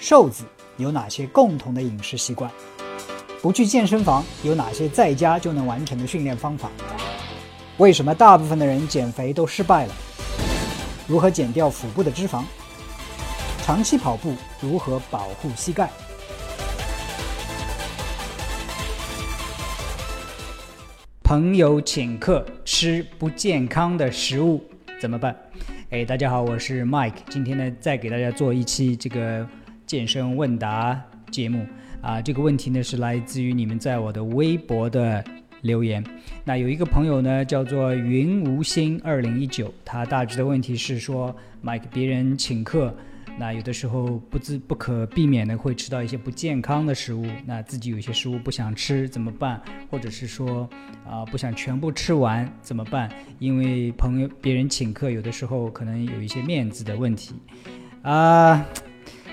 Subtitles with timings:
[0.00, 0.44] 瘦子
[0.76, 2.48] 有哪些共同的饮食习惯？
[3.42, 6.70] 不去健身房有哪些在家就能完成的训练方法？
[7.78, 9.94] 为什么大部分的人减肥都失败了？
[11.08, 12.44] 如何减掉腹部的脂肪？
[13.64, 15.90] 长期跑步如何保护膝盖？
[21.24, 24.62] 朋友请客吃不健康的食物
[25.00, 25.36] 怎么办？
[25.90, 29.44] 哎，大家好，我是 Mike，今天呢再给大家做一期这个。
[29.88, 31.66] 健身问答节目
[32.02, 35.24] 啊，这个问题呢是来自于你们在我的微博的
[35.62, 36.04] 留言。
[36.44, 42.94] 那有一个朋友呢叫做云无心二零一九，他大致的问题是说，买给别人请客，
[43.38, 49.58] 那有的时候不自不可避免的会吃到一些不健康的食物，那自己有些食物不想吃怎么办？
[49.90, 50.68] 或者是说
[51.08, 53.10] 啊不想全部吃完怎么办？
[53.38, 57.34] 因为朋友别人请客，有的时候可能有一些面子的问题
[58.02, 58.66] 啊。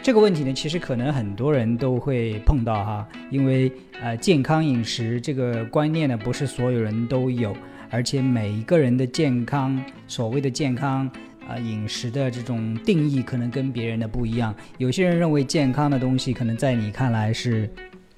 [0.05, 7.57] 这个问题呢，其实可能很多人都会碰到哈，因为呃，健康饮食这个观念呢，不是所有人都有，
[7.90, 11.10] 而且每一个人的健康，所谓的健康
[11.48, 14.54] 啊，饮食的这种定义可能跟别人的不一样。
[14.77, 17.68] 有些人认为健康的东西，可能在你看来是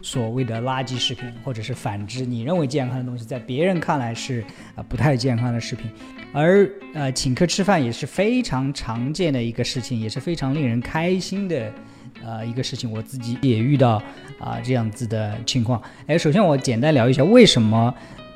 [0.02, 4.44] 所谓的垃圾食品，或者是反之，你认为健康的东西，在别人看来是
[4.76, 5.90] 啊不太健康的食品。
[6.38, 11.74] 而呃，请客吃饭也是非常常见的一个事情，也是非常令人开心的
[12.24, 12.92] 呃一个事情。
[12.92, 14.00] 我自己也遇到
[14.40, 15.82] 啊这样子的情况。
[16.06, 17.92] 哎，首先我简单聊一下为什么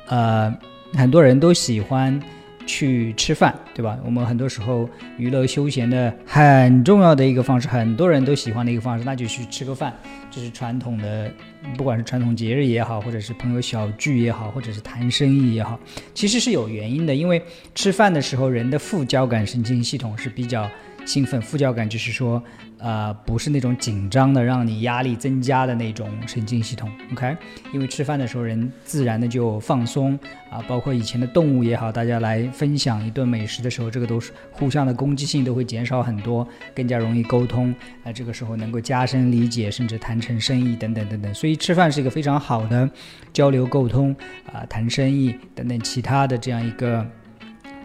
[0.08, 0.52] 呃
[0.94, 2.20] 很多人都喜欢
[2.66, 3.98] 去吃饭，对吧？
[4.04, 9.92] 我们很多时候娱乐休闲的很重要的一个方式，很多人都喜欢的一个方式，那就去吃个饭。
[10.30, 11.30] 这是传统的，
[11.76, 15.78] 不管是传统节日也好，或者是朋友小聚也好，或者是谈生意也好，
[16.14, 17.14] 其实是有原因的。
[17.14, 17.42] 因为
[17.74, 20.68] 吃饭的时候，人的副交感神经系统是比较。
[21.04, 22.42] 兴奋副交感就是说，
[22.78, 26.90] 呃，不是那种紧张的，让你压力增加的那种神经系统。
[27.12, 27.36] OK，
[27.72, 30.18] 因为吃饭的时候人自然的就放松
[30.50, 37.74] 啊，包括以前的动物也好，大家来分享一顿美食的时候，这个都是互相的攻击性都会减少很多，更加容易沟通
[38.04, 41.34] 啊，这个时候能够加深理解，甚至谈成生意等等等等。
[41.34, 42.88] 所以吃饭是一个非常好的
[43.32, 44.14] 交流沟通
[44.52, 47.06] 啊，谈生意等等其他的这样一个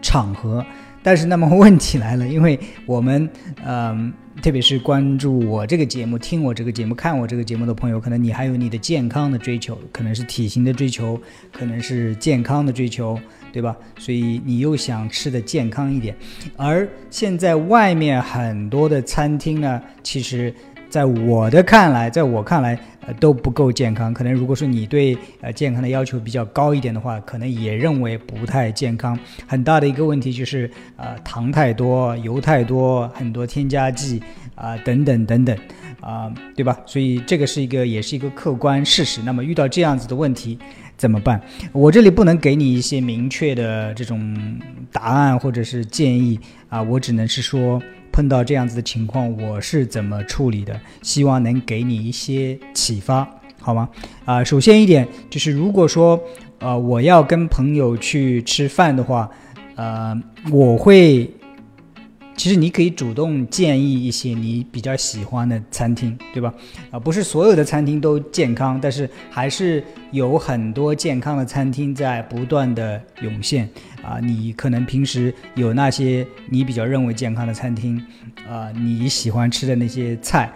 [0.00, 0.64] 场合。
[1.02, 3.28] 但是，那么问题来了，因为我们，
[3.64, 11.20] 嗯，特别是关注我这个节目、听我这个节目、看我这个节目的朋友，可能你还有你的健康的追求，可能是体型的追求，
[11.52, 13.18] 可能是健康的追求，
[13.52, 13.76] 对吧？
[13.98, 16.14] 所以你又想吃的健康一点，
[16.56, 20.54] 而现在外面很多的餐厅呢，其实。
[20.90, 22.74] 在我的看来，在我看来，
[23.14, 24.12] 都不够健康。
[24.12, 29.18] 可能如果说你对呃健康的要求比较高一点的话，可能也认为不太健康。
[29.46, 34.22] 很大的一个问题就是，呃，糖太多，油太多，很多添加剂
[34.54, 35.56] 啊，等等等等，
[36.00, 36.78] 啊，对吧？
[36.86, 39.20] 所以这个是一个，也是一个客观事实。
[39.22, 40.58] 那么遇到这样子的问题
[40.96, 41.40] 怎么办？
[41.72, 44.60] 我这里不能给你一些明确的这种
[44.92, 46.38] 答案或者是建议
[46.68, 47.82] 啊，我只能是说。
[48.18, 50.76] 碰到这样子的情况，我是怎么处理的？
[51.02, 53.24] 希望能给你一些启发，
[53.60, 53.88] 好吗？
[54.24, 56.20] 啊，首先一点就是，如果说，
[56.58, 59.30] 呃，我要跟朋友去吃饭的话，
[59.76, 60.20] 呃，
[60.50, 61.30] 我会。
[62.38, 66.54] 其实你可以主动建议一些你比较喜欢的餐厅，对吧？
[66.92, 69.82] 啊，不是所有的餐厅都健康，但是还是
[70.12, 73.68] 有很多健康的餐厅在不断的涌现。
[74.04, 78.00] 啊，你可能平时有那些你比较认为健康的餐厅，
[78.48, 80.48] 啊，你喜欢吃的那些菜。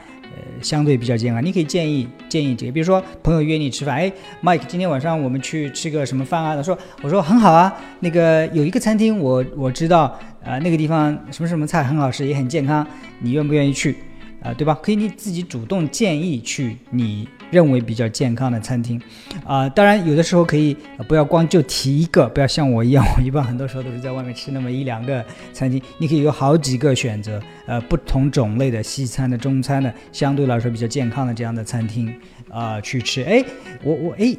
[0.62, 4.12] 相对比较健康，你可以建议建议这个，比如说朋友约你吃饭，哎
[4.42, 6.54] ，Mike，今天晚上我们去吃个什么饭啊？
[6.54, 12.86] 他说，我说很好啊，那个有一个餐厅，我我知道，啊，那个地方什么什么菜很好吃，也很健康，
[13.20, 13.96] 你愿不愿意去？
[14.42, 14.76] 啊，对吧？
[14.82, 19.00] 可以你自己主动建议去你认为比较健康的餐厅，
[19.46, 20.76] 啊，当然有的时候可以
[21.06, 32.12] 不要光就提一个，不要像我一样，我一般很多时候都是在外面吃那么一两个餐厅，你可以有好几个选择，呃，不同种类的西餐的、中餐的，相对来说比较健康的这样的餐厅
[32.50, 33.22] 啊去吃。
[33.22, 33.44] 哎，
[33.84, 34.36] 我我哎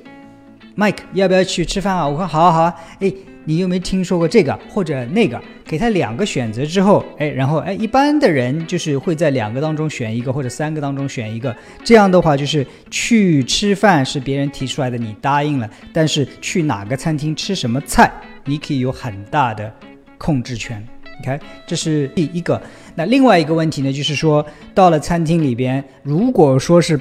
[0.76, 2.08] ，Mike 要不要去吃饭啊？
[2.08, 3.14] 我说好啊好啊，哎。
[3.46, 5.42] 你有没有听说过这个或者那个？
[5.66, 11.56] 给他两个选择之后，哎，然后哎，一般的人就是会在两个当中选一个，或者三个当中选一个。
[11.84, 18.12] 这样的话，就是去吃饭是别人提出来的，你答应了，但是去哪个餐厅吃什么菜，
[18.46, 19.74] 你可以有很大的
[20.18, 20.86] 控制权。
[21.18, 22.62] 你看，这是第一个。
[22.96, 24.46] 那另外一个问题呢，就是说
[24.76, 27.00] 到了餐厅里边，如果说是。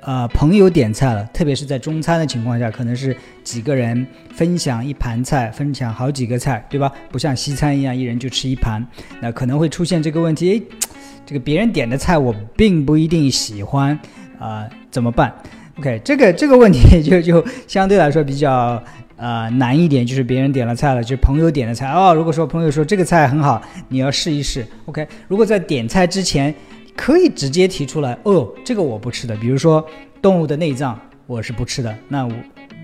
[0.00, 6.92] 呃，朋友点菜了，特别是在中餐的情况下，可能是几个人分享一盘菜，分享好几个菜，对吧？
[7.10, 8.84] 不像西餐一样，一人就吃一盘，
[9.20, 10.50] 那可能会出现这个问题。
[10.50, 10.62] 诶，
[11.24, 13.96] 这个别人点的菜我并不一定喜欢
[14.40, 15.32] 啊，怎么办
[15.78, 18.82] ？OK，这个这个问题就就相对来说比较
[19.16, 22.12] 呃难一点，就是别人点了菜了，就是朋友点的菜哦。
[22.12, 24.66] 如果说朋友说这个菜很好，你要试一试。
[24.86, 26.52] OK，如果在点菜之前
[26.96, 29.84] 可以直接提出来，哦，这个我不吃的，比如说
[30.20, 32.32] 动物的内脏我是不吃的，那我。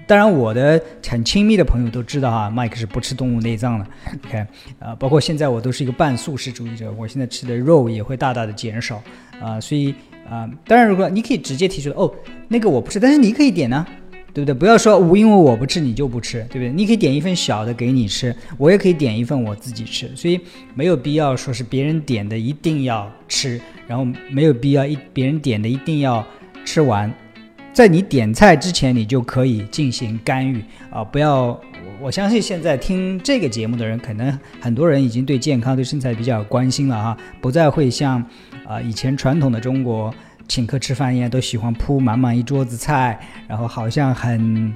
[0.07, 3.87] 当然，我的很亲密的朋友都知道啊，麦克是不吃动物内脏的。
[4.25, 4.39] OK，
[4.79, 9.03] 啊，包括现在我都是一个半素食主义者，我现在吃的肉也会大大的减少
[9.39, 9.61] 啊。
[9.61, 9.95] 所以
[10.27, 12.11] 啊，当然，如果你可以直接提出哦，
[12.49, 13.87] 那个我不吃，但是你可以点呢，
[14.45, 14.61] 对不对？
[14.61, 16.71] 不要说我因为我不吃你就不吃，对不对？
[16.71, 20.41] 你可以点一份小的给你吃，我也可以点一份我自己吃，所以
[20.75, 26.25] 没有必要说是别人点的一定要吃，然后没有必要一别人点的一定要
[26.65, 27.13] 吃完。
[27.73, 31.05] 在你点菜之前，你就可以进行干预啊！
[31.05, 31.61] 不要，我
[32.03, 38.25] 我相信现在听这个节目的人，可能很多人已经对健康、对身材比较关心了哈，不再会像
[38.67, 40.13] 啊以前传统的中国
[40.49, 44.75] 请客吃饭一样，都喜欢铺满满一桌子菜，然后好像很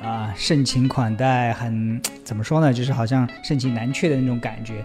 [0.00, 2.72] 啊盛情款待，很怎么说呢？
[2.72, 4.84] 就是好像盛情难却的那种感觉，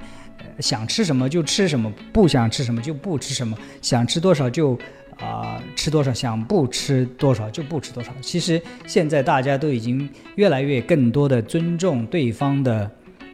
[0.59, 4.77] 想吃什么就吃什么，不想吃什么就不吃什么，想吃多少就。
[5.19, 8.11] 啊，吃多少想不吃多少就不吃多少。
[8.19, 12.89] 其实现在大家都已经越来越更多的尊重对方的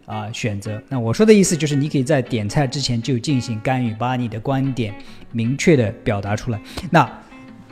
[0.09, 0.81] 啊选择。
[0.89, 4.91] 那我说的意思就是，你可以在点菜之前就进行干预，把你的观点
[5.31, 6.59] 明确的表达出来。
[6.89, 7.07] 那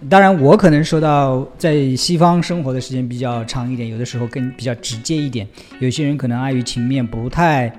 [0.07, 5.47] 当然，我可能说到在西方生活的时间比较长一点，有的时候更比较直接一点。
[5.79, 7.73] 有些人可能碍于情面，不太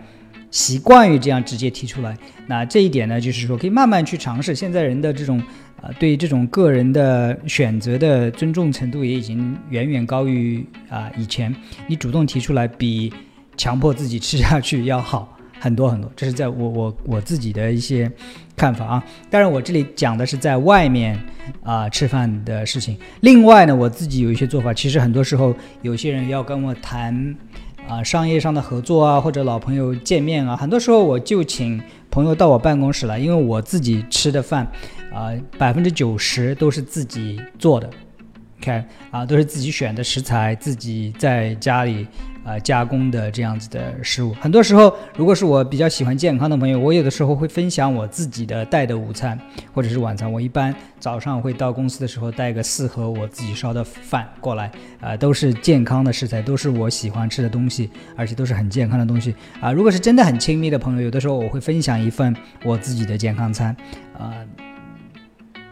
[0.51, 2.17] 习惯于这样直接提出来。
[2.49, 4.55] 那这一点呢，就是说可以慢慢去尝试。
[4.55, 5.41] 现在人的这种。
[5.81, 11.55] 啊，对这种个人的选择的尊重程度也已经远远高于啊以前。
[11.87, 13.13] 你主动提出来，比
[13.59, 16.11] 强迫自己吃下去要好很多很多。
[16.17, 18.11] 这是在我我我自己的一些
[18.57, 19.05] 看法啊。
[19.29, 21.19] 当然，我这里讲的是在外面
[21.63, 22.97] 啊吃饭的事情。
[23.21, 24.73] 另外呢，我自己有一些做法。
[24.73, 27.37] 其实很多时候，有些人要跟我谈
[27.87, 31.79] 啊商业上的合作啊，或者老朋友见面啊，很多时候我就请
[32.11, 34.67] 朋友到我办公室来，因为我自己吃的饭。
[35.11, 37.89] 啊，百分之九十都是自己做的
[38.61, 42.07] ，OK，啊，都是自己选的食材，自己在家里
[42.49, 44.33] 啊加工的这样子的食物。
[44.41, 49.39] 很多时候，如果是我比较喜欢健康的朋友，我有的时候会分享我自己的带的午餐
[49.75, 50.33] 或者是晚餐。
[50.33, 59.35] 我一般早上会到公司的时候带个四盒我自己烧的饭过来，啊，都是健康的食材，都是我喜欢吃的东西，而且都是很健康的东西。
[59.61, 62.35] 啊，如果是真的很亲密的朋友，有的时候我会分享一份
[62.65, 63.77] 我自己的健康餐，
[64.17, 64.33] 啊。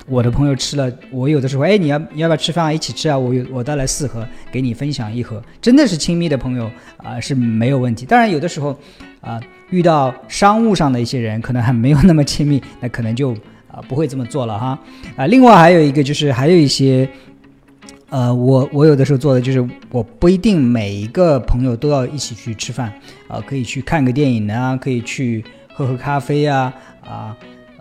[0.08, 2.72] 我的朋友吃了，我有的时候，哎，你要你要不要吃饭啊？
[2.72, 3.18] 一起吃啊！
[3.18, 5.42] 我有我带来四盒，给你分享一盒。
[5.60, 8.06] 真的是亲密的朋友啊，是没有问题。
[8.06, 8.78] 当然，有的时候
[9.20, 13.32] 啊，遇到商务上的一些人，可能还没有那么亲密，那可能就
[13.66, 14.78] 啊不会这么做了哈。
[15.16, 17.08] 啊，另外还有一个就是，还有一些，
[18.08, 22.92] 呃，我我有的时候做的就是，我不一定每一个朋友都要一起去吃饭
[23.26, 26.72] 啊，可以去看个电影啊，可以去喝喝咖啡啊，
[27.04, 27.36] 啊。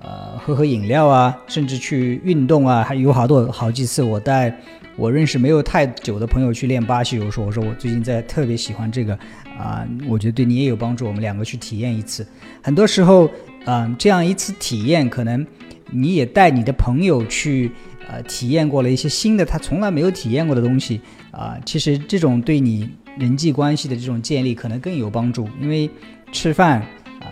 [0.06, 4.56] 呃喝喝饮料啊，甚至去运动啊，还有好多好几次，我带
[4.96, 7.44] 我认识没有太久的朋友去练巴西柔术。
[7.44, 9.18] 我说我最近在特别喜欢这个
[9.58, 11.08] 啊，我觉得对你也有帮助。
[11.08, 12.26] 我们两个去体验一次。
[12.62, 13.28] 很多时候，
[13.66, 15.46] 嗯，这样一次体验，可能
[15.90, 17.72] 你也带你的朋友去
[18.08, 21.58] 呃体验过了一些新的他从来没有体验过的东西啊。
[21.66, 25.90] 其实这种对你人际关系的这种建立可能更有帮助，因为
[26.32, 26.86] 吃饭。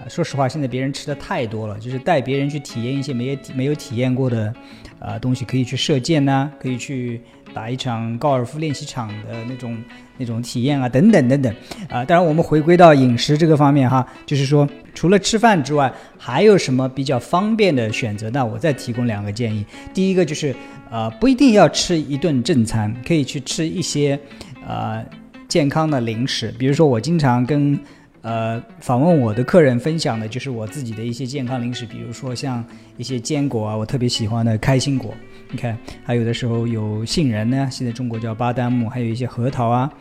[0.09, 4.53] 说实话，现在别人吃的太多了，就是带别人去体验一些没有没有体验过的，
[4.99, 7.21] 呃东西，可以去射箭呐，可以去
[7.53, 9.77] 打一场高尔夫练习场的那种
[10.17, 11.53] 那种体验啊，等等等等，
[11.89, 18.29] 啊，当然我们回归到饮食这个方面哈，就是说除了吃饭之外，还有什么比较方便的选择？
[18.29, 20.55] 那我再提供两个建议，第一个就是，
[20.89, 24.19] 呃，不一定要吃一顿正餐，可以去吃一些，
[24.67, 25.05] 呃，
[25.47, 27.79] 健康的零食，比如说我经常跟。
[28.23, 32.63] 呃，访问我的客人分享的就是我自己的一些健康零食，比如说像
[32.95, 35.13] 一些坚果啊，我特别喜欢的开心果，
[35.51, 39.91] 你看，还有的时候有杏仁呢，现在中国叫巴旦木，还有一些核桃啊，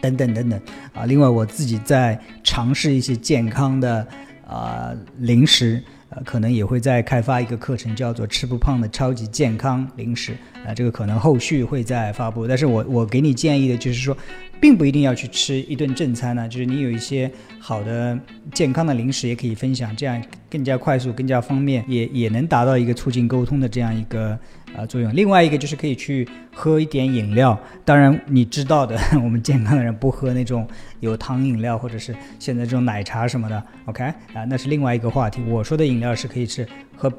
[0.00, 0.60] 等等等等
[0.94, 1.06] 啊。
[1.06, 4.06] 另外，我自己在尝试一些健康的
[4.46, 10.34] 啊零食，呃，可能也会再开发一个课程，叫做吃不胖的超级健康零食
[10.64, 12.46] 啊，这个可能后续会再发布。
[12.46, 14.16] 但是我我给你建议的就是说。
[14.62, 17.28] 并不一定要去吃一顿正餐呢，就是你有一些
[17.58, 18.16] 好的
[18.54, 24.38] 健康的零食也可以分享，这样更加快速、更加方便，也也能达到一个促进沟通的这样一个
[24.76, 25.12] 呃作用。
[25.16, 30.64] 另外一个就是可以去喝一点饮料，当然你知道的， 我们健康的人不喝那种
[31.00, 33.60] 有糖饮料或者是现在这种奶茶什么的。
[33.86, 35.42] OK 啊，那是另外一个话题。
[35.48, 36.64] 我说的饮料是可以吃
[36.96, 37.12] 喝。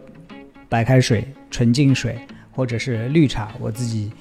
[0.69, 2.17] 白开水、纯净水，
[2.51, 3.51] 或者是绿茶。
[3.59, 4.11] 我自己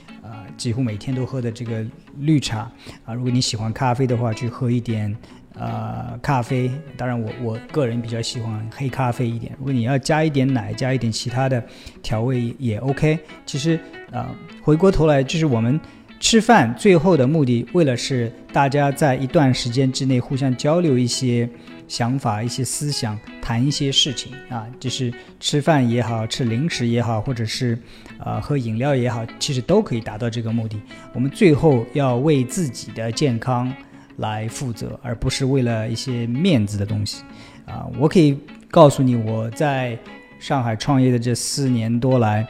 [0.62, 1.84] 几乎每天都喝的这个
[2.18, 2.70] 绿茶
[3.04, 3.12] 啊。
[3.12, 5.12] 如果你喜欢咖啡的话，去喝一点
[5.54, 6.70] 呃咖啡。
[6.96, 9.52] 当然我我个人比较喜欢黑咖啡一点。
[9.58, 11.60] 如果你要加一点奶，加一点其他的
[12.00, 13.18] 调味也 OK。
[13.44, 13.76] 其实
[14.12, 15.80] 啊，回过头来就是我们。
[16.22, 21.50] 吃饭最后的目的，为了是大家在一段时间之内互相交流一些
[21.88, 27.76] 想法、一些思想，谈一些事情啊，就是吃饭也好吃零食也好，或者是
[28.20, 30.80] 呃喝饮料也好，其实都可以达到这个目的。
[31.12, 33.70] 我们最后要为自己的健康
[34.18, 37.24] 来负责，而不是为了一些面子的东西
[37.66, 37.84] 啊。
[37.98, 38.38] 我可以
[38.70, 39.98] 告诉你，我在
[40.38, 42.46] 上海创业的这四年多来。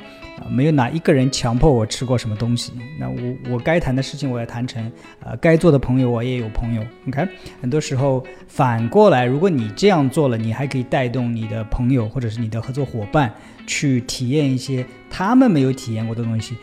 [0.51, 2.73] 没有哪一个人强迫我吃过什么东西。
[2.99, 3.17] 那我
[3.51, 6.83] 我该谈的事情我要谈成，呃，该做的朋友我也有朋友。
[7.05, 7.29] 你看，
[7.61, 13.33] 很多时候反过来，如果你这样做了，你还可以带动你的朋友或者是你的合作伙伴
[13.67, 16.57] 去体验一些他们没有体验过的东西。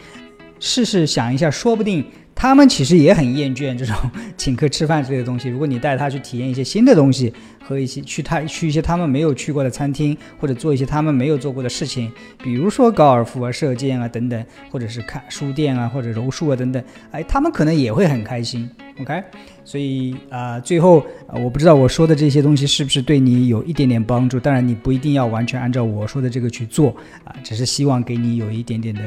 [0.59, 2.05] 试试想一下，说不定。
[2.39, 3.93] 他们其实也很厌倦这种
[4.37, 5.49] 请客吃饭之类的东西。
[5.49, 12.09] 如果你带他去体验一些新的东西，和一些去他去一些他们没有去过的餐厅，或者做一些他们没有做过的事情，
[12.41, 16.81] 比如说高尔夫啊、射箭啊等等，或者是看书店啊，或者柔术啊等等，
[17.11, 18.69] 哎，他们可能也会很开心。
[19.01, 19.21] OK，
[19.65, 24.39] 所以啊，最后啊，我不知道我说的这些东西是不是对你有一点点帮助。
[24.39, 29.01] 当然，你不一定要完全按照我说的这个去做啊，只是希望给你有一点点的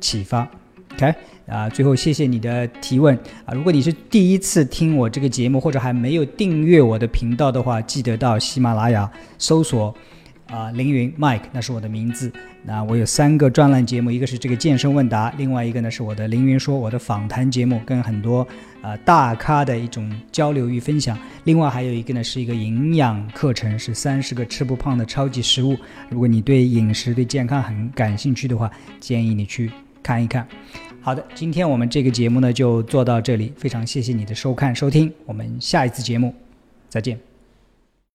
[0.00, 0.50] 启发。
[0.96, 1.12] OK，
[1.48, 3.52] 啊，最后谢谢你的提问啊！
[3.52, 9.92] 如果你是第一次听我这个节目，或者还没有订阅我的频道的话，记得到喜马拉雅搜索
[10.46, 12.32] 啊凌云 Mike，那是我的名字。
[12.62, 18.46] 那我有三个专栏节目，一个是这个健身问答，另外一个呢是我的凌云说，我的访谈节目，跟很多
[18.80, 21.18] 啊大咖的一种交流与分享。
[21.42, 25.76] 另外还有一个呢是一个营养课程，是三十个吃不胖的超级食物。
[26.08, 28.70] 如果你对饮食、对健康很感兴趣的话，
[29.00, 29.72] 建议你去。
[30.04, 30.46] 看一看，
[31.00, 36.32] 好的，今天我们这个节目呢就做到这里，非常谢谢你的收看收听，我们下一次节目
[36.90, 37.18] 再见。